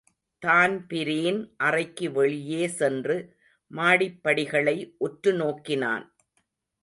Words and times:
Dan Breen 0.41 1.53
அறைக்கு 1.57 2.11
வெளியே 2.11 2.67
சென்று 2.67 3.17
மாடிப்படிகளை 3.71 4.75
உற்று 4.97 5.33
நோக்கினான். 5.33 6.05